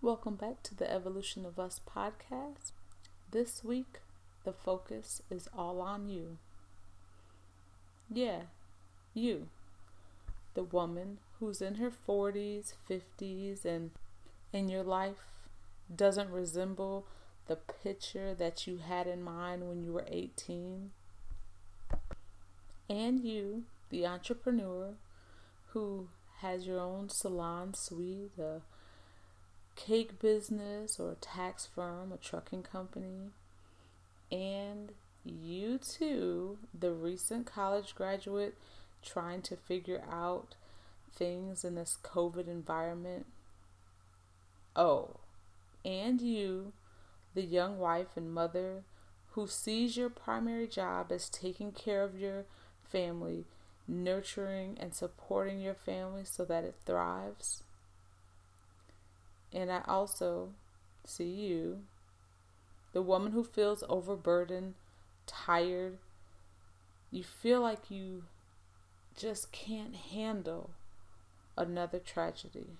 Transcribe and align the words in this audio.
Welcome 0.00 0.36
back 0.36 0.62
to 0.62 0.76
the 0.76 0.88
Evolution 0.88 1.44
of 1.44 1.58
Us 1.58 1.80
podcast. 1.84 2.70
This 3.32 3.64
week, 3.64 3.98
the 4.44 4.52
focus 4.52 5.22
is 5.28 5.48
all 5.52 5.80
on 5.80 6.08
you. 6.08 6.38
Yeah, 8.08 8.42
you. 9.12 9.48
The 10.54 10.62
woman 10.62 11.18
who's 11.40 11.60
in 11.60 11.74
her 11.74 11.90
40s, 11.90 12.74
50s, 12.88 13.64
and 13.64 13.90
in 14.52 14.68
your 14.68 14.84
life 14.84 15.48
doesn't 15.92 16.30
resemble 16.30 17.08
the 17.48 17.56
picture 17.56 18.34
that 18.34 18.68
you 18.68 18.78
had 18.78 19.08
in 19.08 19.20
mind 19.20 19.68
when 19.68 19.82
you 19.82 19.92
were 19.92 20.06
18. 20.06 20.92
And 22.88 23.18
you, 23.24 23.64
the 23.90 24.06
entrepreneur 24.06 24.94
who 25.72 26.06
has 26.36 26.68
your 26.68 26.78
own 26.78 27.08
salon 27.08 27.74
suite, 27.74 28.38
a 28.38 28.60
cake 29.78 30.18
business 30.18 30.98
or 30.98 31.12
a 31.12 31.14
tax 31.14 31.66
firm, 31.72 32.12
a 32.12 32.16
trucking 32.16 32.64
company, 32.64 33.30
and 34.30 34.92
you 35.24 35.78
too, 35.78 36.58
the 36.78 36.92
recent 36.92 37.46
college 37.46 37.94
graduate 37.94 38.58
trying 39.02 39.40
to 39.40 39.56
figure 39.56 40.02
out 40.10 40.56
things 41.14 41.64
in 41.64 41.76
this 41.76 41.96
COVID 42.02 42.48
environment. 42.48 43.26
Oh, 44.74 45.16
and 45.84 46.20
you, 46.20 46.72
the 47.34 47.44
young 47.44 47.78
wife 47.78 48.16
and 48.16 48.34
mother 48.34 48.82
who 49.32 49.46
sees 49.46 49.96
your 49.96 50.10
primary 50.10 50.66
job 50.66 51.12
as 51.12 51.28
taking 51.28 51.70
care 51.70 52.02
of 52.02 52.18
your 52.18 52.46
family, 52.82 53.44
nurturing 53.86 54.76
and 54.80 54.92
supporting 54.92 55.60
your 55.60 55.74
family 55.74 56.24
so 56.24 56.44
that 56.44 56.64
it 56.64 56.74
thrives. 56.84 57.62
And 59.52 59.70
I 59.72 59.82
also 59.86 60.50
see 61.04 61.30
you, 61.30 61.80
the 62.92 63.02
woman 63.02 63.32
who 63.32 63.44
feels 63.44 63.82
overburdened, 63.88 64.74
tired. 65.26 65.98
You 67.10 67.22
feel 67.22 67.60
like 67.60 67.90
you 67.90 68.24
just 69.16 69.50
can't 69.52 69.94
handle 69.94 70.70
another 71.56 71.98
tragedy. 71.98 72.76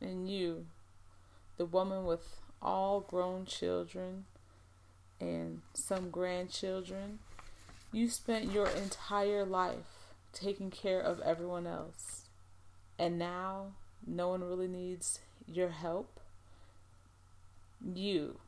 And 0.00 0.28
you, 0.28 0.66
the 1.56 1.66
woman 1.66 2.04
with 2.04 2.40
all 2.60 3.00
grown 3.00 3.44
children 3.44 4.24
and 5.20 5.62
some 5.74 6.10
grandchildren, 6.10 7.18
you 7.92 8.08
spent 8.08 8.52
your 8.52 8.68
entire 8.68 9.44
life 9.44 10.14
taking 10.32 10.70
care 10.70 11.00
of 11.00 11.20
everyone 11.20 11.66
else. 11.66 12.22
And 12.98 13.18
now 13.18 13.72
no 14.06 14.28
one 14.28 14.42
really 14.42 14.68
needs 14.68 15.20
your 15.46 15.70
help. 15.70 16.20
You, 17.84 18.38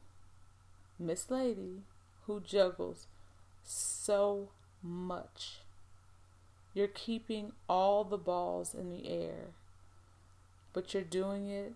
Miss 0.99 1.31
Lady, 1.31 1.83
who 2.27 2.41
juggles 2.41 3.07
so 3.63 4.51
much. 4.83 5.61
You're 6.73 6.89
keeping 6.89 7.53
all 7.69 8.05
the 8.05 8.19
balls 8.19 8.75
in 8.75 8.91
the 8.91 9.09
air, 9.09 9.53
but 10.73 10.93
you're 10.93 11.03
doing 11.03 11.49
it 11.49 11.75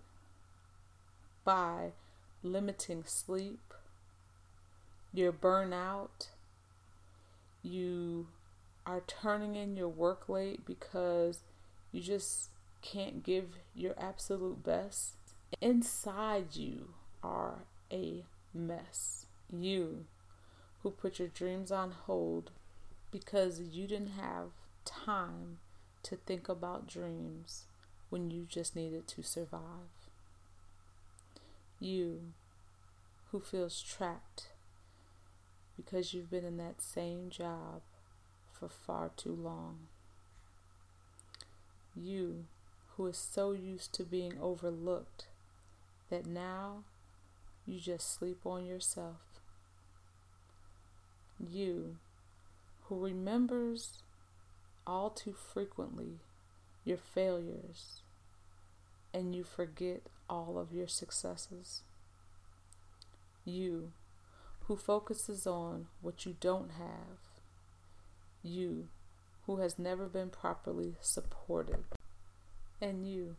by 1.45 1.93
limiting 2.43 3.05
sleep. 3.07 3.75
You're 5.13 5.33
burnout. 5.33 6.29
You 7.63 8.27
are 8.87 9.03
turning 9.07 9.55
in 9.55 9.77
your 9.77 9.89
work 9.89 10.29
late 10.29 10.65
because 10.67 11.41
you 11.93 12.01
just 12.01 12.51
can't 12.83 13.23
give 13.23 13.59
your 13.75 13.95
absolute 13.99 14.63
best. 14.63 15.17
Inside 15.61 16.57
you 16.57 16.91
are 17.23 17.65
a 17.93 18.25
mess. 18.55 19.27
You 19.51 20.05
who 20.83 20.91
put 20.91 21.19
your 21.19 21.29
dreams 21.29 21.73
on 21.73 21.91
hold 21.91 22.51
because 23.11 23.61
you 23.61 23.87
didn't 23.87 24.13
have 24.19 24.51
time 24.85 25.59
to 26.05 26.17
think 26.17 26.49
about 26.49 26.87
dreams 26.87 27.65
when 28.11 28.31
you 28.31 28.47
just 28.49 28.77
needed 28.77 29.07
to 29.09 29.23
survive. 29.23 29.89
You 31.81 32.33
who 33.31 33.41
feels 33.41 33.83
trapped 33.83 34.49
because 35.77 36.13
you've 36.13 36.31
been 36.31 36.45
in 36.45 36.57
that 36.57 36.81
same 36.81 37.31
job 37.31 37.83
for 38.53 38.69
far 38.69 39.11
too 39.17 39.35
long. 39.35 39.89
You 41.95 42.47
who 42.99 43.07
is 43.07 43.17
so 43.17 43.53
used 43.53 43.95
to 43.95 44.03
being 44.03 44.35
overlooked 44.43 45.27
that 46.11 46.27
now 46.27 46.83
you 47.65 47.79
just 47.79 48.13
sleep 48.13 48.41
on 48.45 48.67
yourself. 48.67 49.41
You 51.39 51.97
who 52.87 52.99
remembers 52.99 54.03
all 54.85 55.11
too 55.11 55.33
frequently 55.33 56.19
your 56.85 56.97
failures 56.97 58.01
and 59.15 59.35
you 59.35 59.45
forget 59.45 60.03
all 60.29 60.59
of 60.59 60.73
your 60.73 60.89
successes. 60.89 61.83
You 63.45 63.93
who 64.65 64.77
focuses 64.77 65.47
on 65.47 65.87
what 66.03 66.27
you 66.27 66.35
don't 66.41 66.73
have. 66.73 67.19
You 68.43 68.89
who 69.47 69.59
has 69.59 69.79
never 69.79 70.07
been 70.07 70.31
properly 70.31 70.97
supported 71.01 71.85
and 72.81 73.09
you 73.09 73.37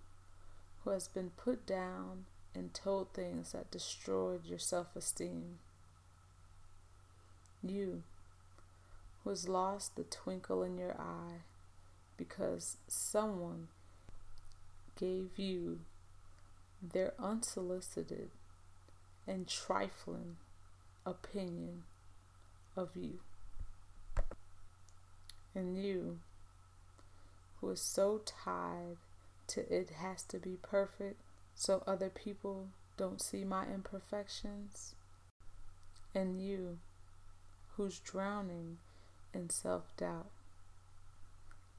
who 0.83 0.91
has 0.91 1.07
been 1.07 1.31
put 1.31 1.65
down 1.65 2.25
and 2.55 2.73
told 2.73 3.13
things 3.13 3.51
that 3.51 3.71
destroyed 3.71 4.45
your 4.45 4.59
self 4.59 4.95
esteem. 4.95 5.59
You 7.63 8.03
who 9.23 9.29
has 9.29 9.47
lost 9.49 9.95
the 9.95 10.03
twinkle 10.03 10.63
in 10.63 10.77
your 10.77 10.95
eye 10.99 11.41
because 12.17 12.77
someone 12.87 13.67
gave 14.97 15.37
you 15.37 15.79
their 16.81 17.13
unsolicited 17.19 18.29
and 19.27 19.47
trifling 19.47 20.37
opinion 21.05 21.83
of 22.75 22.89
you. 22.95 23.19
And 25.53 25.77
you 25.81 26.19
who 27.59 27.69
is 27.71 27.81
so 27.81 28.21
tired 28.25 28.97
to 29.49 29.61
it 29.73 29.91
has 30.01 30.23
to 30.23 30.37
be 30.37 30.57
perfect 30.61 31.21
so 31.55 31.83
other 31.85 32.09
people 32.09 32.67
don't 32.97 33.21
see 33.21 33.43
my 33.43 33.65
imperfections. 33.65 34.95
And 36.15 36.41
you, 36.41 36.79
who's 37.75 37.99
drowning 37.99 38.77
in 39.33 39.49
self 39.49 39.95
doubt. 39.97 40.31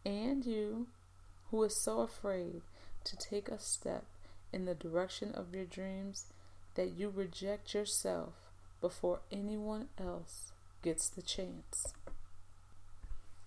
And 0.04 0.44
you, 0.46 0.86
who 1.50 1.62
is 1.64 1.82
so 1.82 2.00
afraid 2.00 2.62
to 3.04 3.16
take 3.16 3.48
a 3.48 3.58
step 3.58 4.04
in 4.52 4.64
the 4.64 4.74
direction 4.74 5.32
of 5.32 5.54
your 5.54 5.64
dreams 5.64 6.26
that 6.74 6.92
you 6.96 7.10
reject 7.10 7.74
yourself 7.74 8.34
before 8.80 9.20
anyone 9.30 9.88
else 9.98 10.52
gets 10.82 11.08
the 11.08 11.22
chance. 11.22 11.92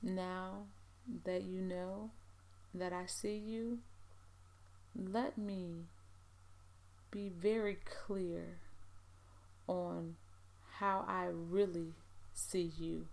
Now 0.01 0.65
that 1.25 1.43
you 1.43 1.61
know 1.61 2.11
that 2.73 2.93
I 2.93 3.05
see 3.05 3.35
you, 3.37 3.79
let 4.95 5.37
me 5.37 5.85
be 7.11 7.29
very 7.29 7.77
clear 8.05 8.57
on 9.67 10.15
how 10.79 11.05
I 11.07 11.25
really 11.25 11.93
see 12.33 12.71
you. 12.77 13.07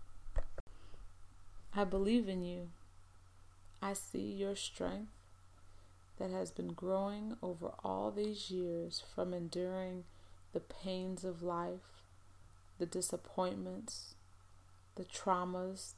I 1.75 1.83
believe 1.83 2.27
in 2.27 2.43
you. 2.43 2.69
I 3.81 3.93
see 3.93 4.19
your 4.19 4.55
strength 4.55 5.11
that 6.19 6.29
has 6.31 6.51
been 6.51 6.73
growing 6.73 7.35
over 7.41 7.71
all 7.83 8.11
these 8.11 8.51
years 8.51 9.03
from 9.15 9.33
enduring 9.33 10.03
the 10.53 10.59
pains 10.59 11.23
of 11.23 11.41
life, 11.41 12.03
the 12.77 12.85
disappointments, 12.85 14.15
the 14.95 15.05
traumas, 15.05 15.93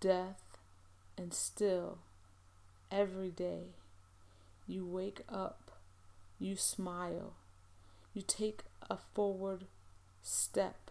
death, 0.00 0.42
and 1.16 1.32
still 1.32 1.98
every 2.90 3.30
day 3.30 3.74
you 4.70 4.86
wake 4.86 5.22
up, 5.28 5.72
you 6.38 6.54
smile, 6.56 7.34
you 8.14 8.22
take 8.22 8.62
a 8.88 8.96
forward 8.96 9.64
step, 10.22 10.90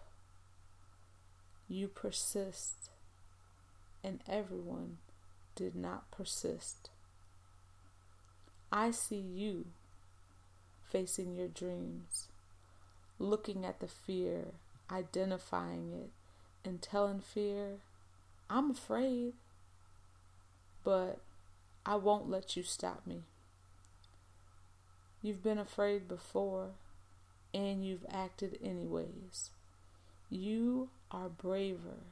you 1.67 1.87
persist, 1.87 2.89
and 4.03 4.21
everyone 4.27 4.97
did 5.55 5.75
not 5.75 6.11
persist. 6.11 6.89
I 8.71 8.91
see 8.91 9.15
you 9.15 9.67
facing 10.83 11.35
your 11.35 11.47
dreams, 11.47 12.27
looking 13.17 13.65
at 13.65 13.79
the 13.79 13.87
fear, 13.87 14.45
identifying 14.91 15.91
it, 15.93 16.09
and 16.67 16.81
telling 16.81 17.19
fear, 17.19 17.77
I'm 18.49 18.71
afraid, 18.71 19.33
but 20.83 21.19
I 21.85 21.95
won't 21.95 22.29
let 22.29 22.57
you 22.57 22.63
stop 22.63 23.07
me. 23.07 23.23
You've 25.21 25.44
been 25.44 25.57
afraid 25.57 26.07
before, 26.07 26.69
and 27.54 27.86
you've 27.86 28.06
acted 28.10 28.57
anyways. 28.63 29.50
You 30.30 30.89
are 31.12 31.30
braver 31.30 32.04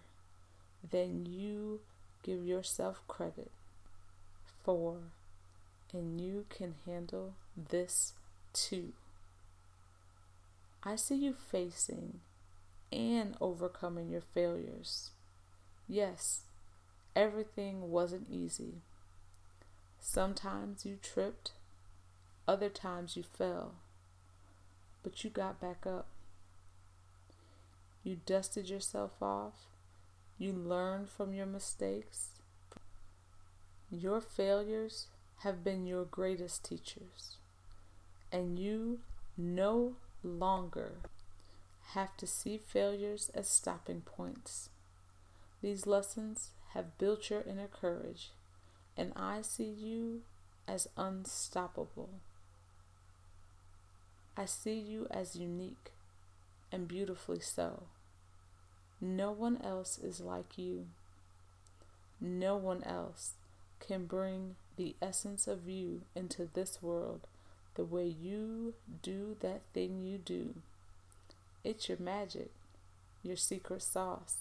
than 0.90 1.26
you 1.26 1.82
give 2.24 2.46
yourself 2.46 3.02
credit 3.08 3.52
for, 4.64 4.98
and 5.94 6.20
you 6.20 6.46
can 6.50 6.76
handle 6.86 7.34
this 7.56 8.14
too. 8.52 8.94
I 10.84 10.96
see 10.96 11.16
you 11.16 11.34
facing 11.34 12.20
and 12.92 13.36
overcoming 13.40 14.10
your 14.10 14.24
failures. 14.34 15.12
Yes, 15.88 16.42
everything 17.16 17.90
wasn't 17.90 18.28
easy. 18.30 18.82
Sometimes 20.00 20.86
you 20.86 20.98
tripped, 21.02 21.52
other 22.48 22.70
times 22.70 23.18
you 23.18 23.24
fell, 23.24 23.74
but 25.04 25.24
you 25.24 25.30
got 25.30 25.60
back 25.60 25.86
up. 25.86 26.08
You 28.04 28.20
dusted 28.26 28.70
yourself 28.70 29.12
off, 29.22 29.66
you 30.38 30.54
learned 30.54 31.10
from 31.10 31.34
your 31.34 31.46
mistakes. 31.46 32.30
Your 33.92 34.22
failures 34.22 35.08
have 35.40 35.64
been 35.64 35.86
your 35.86 36.06
greatest 36.06 36.64
teachers, 36.64 37.38
and 38.32 38.58
you 38.58 39.00
no 39.38 39.96
longer 40.24 40.94
have 41.92 42.18
to 42.18 42.28
see 42.28 42.58
failures 42.58 43.32
as 43.34 43.50
stopping 43.50 44.02
points. 44.02 44.70
These 45.62 45.88
lessons 45.88 46.52
have 46.74 46.98
built 46.98 47.30
your 47.30 47.42
inner 47.42 47.68
courage, 47.68 48.32
and 48.96 49.12
I 49.16 49.42
see 49.42 49.64
you 49.66 50.22
as 50.68 50.88
unstoppable. 50.98 52.10
I 54.38 54.46
see 54.46 54.76
you 54.76 55.08
as 55.10 55.36
unique 55.36 55.92
and 56.72 56.88
beautifully 56.88 57.40
so. 57.40 57.84
No 59.02 59.32
one 59.32 59.60
else 59.64 59.98
is 59.98 60.22
like 60.22 60.60
you. 60.60 60.86
No 62.22 62.56
one 62.56 62.84
else 62.84 63.32
can 63.80 64.06
bring 64.06 64.56
the 64.76 64.96
essence 65.02 65.48
of 65.48 65.68
you 65.68 66.02
into 66.16 66.48
this 66.54 66.84
world 66.84 67.22
the 67.74 67.84
way 67.84 68.06
you 68.06 68.76
do 69.02 69.38
that 69.40 69.62
thing 69.74 70.02
you 70.04 70.20
do. 70.20 70.56
It's 71.64 71.90
your 71.90 72.00
magic, 72.00 72.52
your 73.24 73.36
secret 73.36 73.82
sauce, 73.82 74.38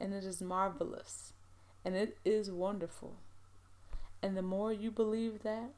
and 0.00 0.14
it 0.14 0.24
is 0.24 0.40
marvelous, 0.40 1.32
and 1.84 1.94
it 1.94 2.16
is 2.24 2.50
wonderful. 2.50 3.16
And 4.22 4.36
the 4.36 4.42
more 4.42 4.72
you 4.72 4.90
believe 4.90 5.42
that, 5.42 5.70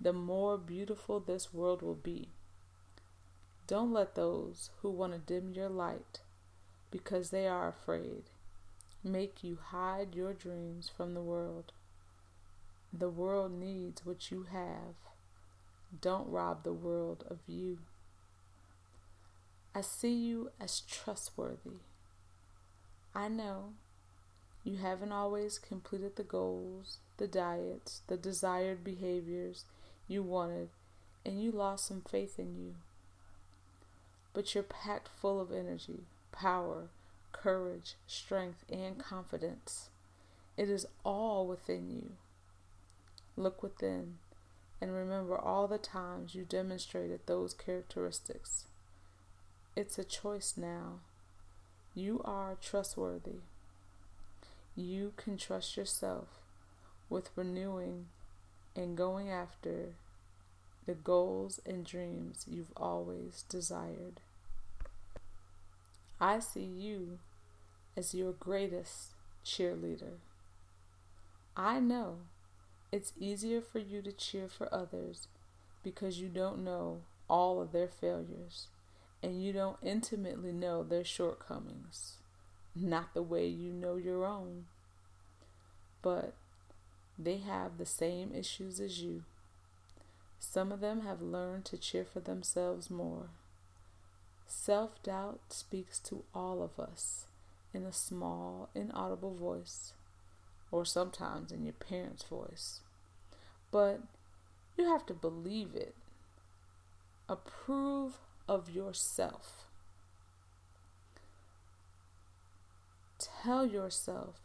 the 0.00 0.12
more 0.12 0.56
beautiful 0.58 1.20
this 1.20 1.52
world 1.52 1.82
will 1.82 1.94
be. 1.94 2.28
Don't 3.72 3.94
let 3.94 4.16
those 4.16 4.68
who 4.82 4.90
want 4.90 5.14
to 5.14 5.18
dim 5.18 5.54
your 5.54 5.70
light 5.70 6.20
because 6.90 7.30
they 7.30 7.48
are 7.48 7.68
afraid 7.68 8.24
make 9.02 9.42
you 9.42 9.56
hide 9.68 10.14
your 10.14 10.34
dreams 10.34 10.90
from 10.94 11.14
the 11.14 11.22
world. 11.22 11.72
The 12.92 13.08
world 13.08 13.50
needs 13.50 14.04
what 14.04 14.30
you 14.30 14.46
have. 14.52 14.96
Don't 16.02 16.28
rob 16.28 16.64
the 16.64 16.74
world 16.74 17.24
of 17.30 17.38
you. 17.46 17.78
I 19.74 19.80
see 19.80 20.12
you 20.12 20.50
as 20.60 20.80
trustworthy. 20.80 21.80
I 23.14 23.28
know 23.28 23.72
you 24.64 24.76
haven't 24.76 25.12
always 25.12 25.58
completed 25.58 26.16
the 26.16 26.24
goals, 26.24 26.98
the 27.16 27.26
diets, 27.26 28.02
the 28.06 28.18
desired 28.18 28.84
behaviors 28.84 29.64
you 30.08 30.22
wanted, 30.22 30.68
and 31.24 31.42
you 31.42 31.50
lost 31.50 31.86
some 31.86 32.02
faith 32.02 32.38
in 32.38 32.54
you. 32.54 32.74
But 34.34 34.54
you're 34.54 34.64
packed 34.64 35.08
full 35.08 35.40
of 35.40 35.52
energy, 35.52 36.04
power, 36.30 36.88
courage, 37.32 37.94
strength, 38.06 38.64
and 38.70 38.98
confidence. 38.98 39.90
It 40.56 40.68
is 40.68 40.86
all 41.04 41.46
within 41.46 41.90
you. 41.90 42.12
Look 43.36 43.62
within 43.62 44.18
and 44.80 44.92
remember 44.92 45.38
all 45.38 45.68
the 45.68 45.78
times 45.78 46.34
you 46.34 46.44
demonstrated 46.44 47.20
those 47.26 47.54
characteristics. 47.54 48.64
It's 49.76 49.96
a 49.96 50.04
choice 50.04 50.54
now. 50.56 51.00
You 51.94 52.20
are 52.24 52.56
trustworthy. 52.60 53.42
You 54.74 55.12
can 55.16 55.36
trust 55.36 55.76
yourself 55.76 56.26
with 57.08 57.30
renewing 57.36 58.06
and 58.74 58.96
going 58.96 59.30
after 59.30 59.94
the 60.86 60.94
goals 60.94 61.60
and 61.64 61.84
dreams 61.84 62.44
you've 62.48 62.72
always 62.76 63.44
desired. 63.48 64.20
I 66.20 66.38
see 66.38 66.64
you 66.64 67.18
as 67.96 68.14
your 68.14 68.32
greatest 68.32 69.14
cheerleader. 69.44 70.18
I 71.56 71.80
know 71.80 72.18
it's 72.90 73.12
easier 73.18 73.60
for 73.60 73.78
you 73.78 74.02
to 74.02 74.12
cheer 74.12 74.48
for 74.48 74.72
others 74.72 75.28
because 75.82 76.20
you 76.20 76.28
don't 76.28 76.64
know 76.64 77.00
all 77.28 77.60
of 77.60 77.72
their 77.72 77.88
failures 77.88 78.68
and 79.22 79.42
you 79.42 79.52
don't 79.52 79.78
intimately 79.82 80.52
know 80.52 80.82
their 80.82 81.04
shortcomings, 81.04 82.16
not 82.74 83.14
the 83.14 83.22
way 83.22 83.46
you 83.46 83.72
know 83.72 83.96
your 83.96 84.24
own. 84.24 84.66
But 86.02 86.34
they 87.18 87.38
have 87.38 87.78
the 87.78 87.86
same 87.86 88.32
issues 88.34 88.80
as 88.80 89.00
you. 89.00 89.22
Some 90.44 90.72
of 90.72 90.80
them 90.80 91.02
have 91.02 91.22
learned 91.22 91.64
to 91.66 91.78
cheer 91.78 92.04
for 92.04 92.18
themselves 92.18 92.90
more. 92.90 93.30
Self 94.46 95.00
doubt 95.02 95.40
speaks 95.48 95.98
to 96.00 96.24
all 96.34 96.62
of 96.62 96.78
us 96.82 97.26
in 97.72 97.84
a 97.84 97.92
small, 97.92 98.68
inaudible 98.74 99.34
voice, 99.34 99.92
or 100.70 100.84
sometimes 100.84 101.52
in 101.52 101.64
your 101.64 101.72
parents' 101.72 102.24
voice. 102.24 102.80
But 103.70 104.00
you 104.76 104.84
have 104.84 105.06
to 105.06 105.14
believe 105.14 105.74
it. 105.74 105.94
Approve 107.28 108.18
of 108.48 108.68
yourself. 108.68 109.64
Tell 113.18 113.64
yourself 113.64 114.40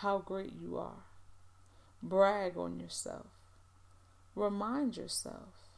how 0.00 0.18
great 0.18 0.52
you 0.52 0.76
are. 0.76 1.04
Brag 2.02 2.56
on 2.58 2.78
yourself. 2.78 3.39
Remind 4.34 4.96
yourself. 4.96 5.68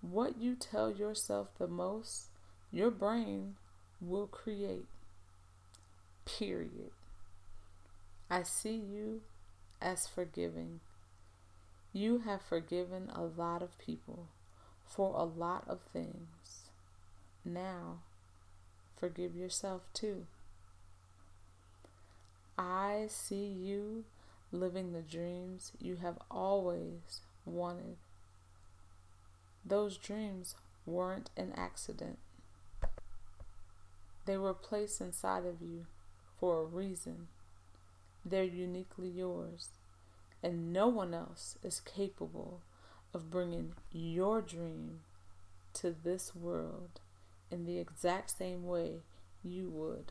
What 0.00 0.38
you 0.38 0.54
tell 0.54 0.90
yourself 0.90 1.48
the 1.58 1.66
most, 1.66 2.26
your 2.72 2.90
brain 2.90 3.56
will 4.00 4.26
create. 4.26 4.86
Period. 6.24 6.90
I 8.30 8.42
see 8.42 8.74
you 8.74 9.22
as 9.80 10.06
forgiving. 10.06 10.80
You 11.92 12.18
have 12.20 12.42
forgiven 12.42 13.10
a 13.14 13.22
lot 13.22 13.62
of 13.62 13.78
people 13.78 14.26
for 14.84 15.14
a 15.16 15.24
lot 15.24 15.64
of 15.66 15.80
things. 15.92 16.70
Now, 17.44 18.00
forgive 18.98 19.34
yourself 19.34 19.82
too. 19.92 20.26
I 22.58 23.06
see 23.08 23.44
you 23.44 24.04
living 24.52 24.92
the 24.92 25.02
dreams 25.02 25.72
you 25.80 25.96
have 25.96 26.18
always 26.30 27.20
wanted. 27.46 27.96
Those 29.64 29.96
dreams 29.96 30.54
weren't 30.84 31.30
an 31.36 31.52
accident, 31.56 32.18
they 34.26 34.36
were 34.36 34.54
placed 34.54 35.00
inside 35.00 35.46
of 35.46 35.62
you 35.62 35.86
for 36.38 36.60
a 36.60 36.64
reason. 36.64 37.28
They're 38.24 38.42
uniquely 38.42 39.08
yours, 39.08 39.68
and 40.42 40.72
no 40.72 40.88
one 40.88 41.14
else 41.14 41.56
is 41.62 41.80
capable 41.80 42.60
of 43.14 43.30
bringing 43.30 43.74
your 43.92 44.42
dream 44.42 45.00
to 45.74 45.94
this 46.02 46.34
world 46.34 47.00
in 47.50 47.64
the 47.64 47.78
exact 47.78 48.36
same 48.36 48.66
way 48.66 49.02
you 49.44 49.70
would. 49.70 50.10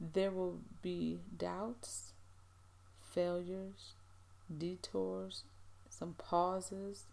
There 0.00 0.30
will 0.30 0.60
be 0.80 1.18
doubts, 1.36 2.12
failures, 3.02 3.94
detours, 4.56 5.42
some 6.00 6.14
pauses, 6.18 7.04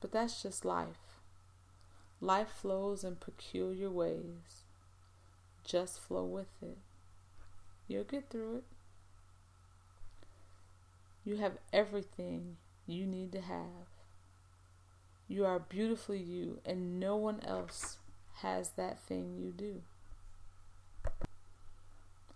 but 0.00 0.12
that's 0.12 0.42
just 0.42 0.64
life. 0.64 1.18
Life 2.20 2.48
flows 2.48 3.02
in 3.02 3.16
peculiar 3.16 3.90
ways. 3.90 4.62
Just 5.64 6.00
flow 6.00 6.24
with 6.24 6.62
it. 6.62 6.78
You'll 7.88 8.04
get 8.04 8.30
through 8.30 8.58
it. 8.58 8.64
You 11.24 11.36
have 11.36 11.58
everything 11.72 12.56
you 12.86 13.06
need 13.06 13.32
to 13.32 13.40
have. 13.40 13.88
You 15.26 15.44
are 15.44 15.58
beautifully 15.58 16.18
you, 16.18 16.60
and 16.64 17.00
no 17.00 17.16
one 17.16 17.40
else 17.44 17.98
has 18.36 18.70
that 18.70 19.00
thing 19.00 19.36
you 19.36 19.50
do. 19.50 19.82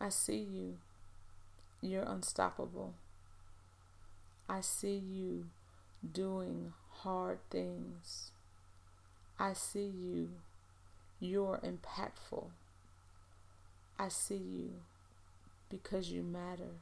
I 0.00 0.08
see 0.08 0.38
you. 0.38 0.78
You're 1.80 2.02
unstoppable. 2.02 2.94
I 4.48 4.60
see 4.60 4.96
you 4.96 5.46
doing 6.12 6.72
hard 6.90 7.38
things. 7.50 8.30
I 9.38 9.54
see 9.54 9.86
you. 9.86 10.30
You're 11.18 11.60
impactful. 11.64 12.50
I 13.98 14.08
see 14.08 14.36
you 14.36 14.70
because 15.70 16.10
you 16.10 16.22
matter. 16.22 16.80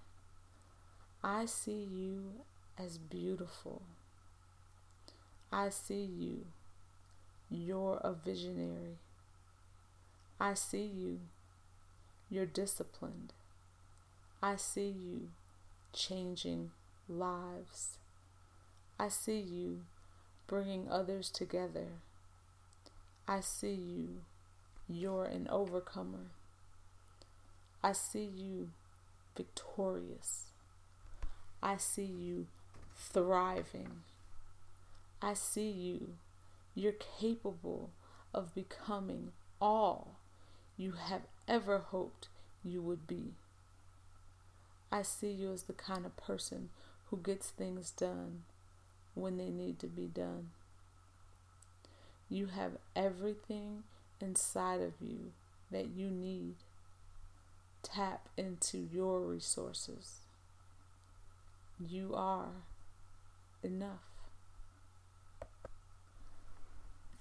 I 1.23 1.47
see 1.47 1.87
you 1.93 2.25
as 2.77 2.99
beautiful. 2.99 3.83
I 5.53 5.69
see 5.69 6.03
you. 6.03 6.47
You're 7.49 8.01
a 8.03 8.13
visionary. 8.13 8.99
I 10.41 10.55
see 10.55 10.85
you. 10.85 11.21
You're 12.29 12.47
disciplined. 12.47 13.35
I 14.43 14.57
see 14.57 14.89
you 14.89 15.29
changing 15.93 16.73
lives. 17.09 17.99
I 18.99 19.09
see 19.09 19.39
you 19.39 19.83
bringing 20.47 20.89
others 20.89 21.31
together. 21.31 21.87
I 23.27 23.41
see 23.41 23.75
you. 23.75 24.09
You're 24.89 25.25
an 25.25 25.49
overcomer. 25.51 26.31
I 27.83 27.93
see 27.93 28.25
you 28.25 28.71
victorious. 29.37 30.53
I 31.63 31.77
see 31.77 32.05
you 32.05 32.47
thriving. 32.97 34.03
I 35.21 35.35
see 35.35 35.71
you. 35.71 36.15
You're 36.75 36.93
capable 36.93 37.91
of 38.35 38.55
becoming 38.55 39.33
all 39.61 40.17
you 40.77 40.93
have 40.93 41.23
ever 41.47 41.79
hoped 41.79 42.29
you 42.65 42.83
would 42.83 43.07
be. 43.07 43.35
I 44.91 45.03
see 45.03 45.31
you 45.31 45.53
as 45.53 45.65
the 45.65 45.73
kind 45.73 46.05
of 46.05 46.17
person 46.17 46.71
who 47.13 47.19
gets 47.19 47.51
things 47.51 47.91
done 47.91 48.43
when 49.15 49.37
they 49.37 49.51
need 49.51 49.79
to 49.79 49.87
be 49.87 50.07
done. 50.07 50.49
You 52.31 52.47
have 52.47 52.79
everything 52.97 53.83
inside 54.19 54.81
of 54.81 54.95
you 54.99 55.33
that 55.71 55.89
you 55.95 56.09
need. 56.09 56.55
Tap 57.83 58.31
into 58.39 58.79
your 58.79 59.21
resources. 59.21 60.21
You 61.87 62.15
are 62.15 62.49
enough. 63.63 64.09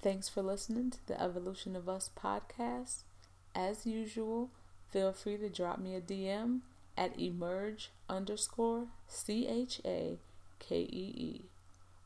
Thanks 0.02 0.30
for 0.30 0.42
listening 0.42 0.92
to 0.92 1.06
the 1.06 1.22
Evolution 1.22 1.76
of 1.76 1.90
Us 1.90 2.10
podcast. 2.18 3.00
As 3.54 3.86
usual, 3.86 4.52
feel 4.90 5.12
free 5.12 5.36
to 5.36 5.50
drop 5.50 5.80
me 5.80 5.96
a 5.96 6.02
DM 6.02 6.62
at 6.98 7.18
emerge 7.20 7.92
underscore 8.10 8.88
C 9.08 9.48
H 9.48 9.82
A 9.86 10.18
K 10.60 10.82
E 10.82 11.14
E 11.18 11.42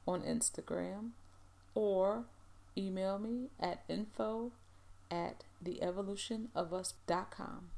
on 0.07 0.21
Instagram 0.21 1.11
or 1.73 2.25
email 2.77 3.17
me 3.17 3.49
at 3.59 3.83
info 3.87 4.51
at 5.11 5.43
theevolutionofus.com. 5.63 7.69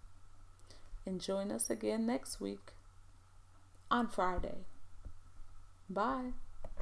And 1.06 1.22
join 1.22 1.52
us 1.52 1.70
again 1.70 2.06
next 2.06 2.42
week 2.42 2.74
on 3.90 4.10
Friday. 4.10 4.66
Bye. 5.90 6.34